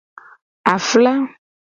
[0.73, 1.13] Afla.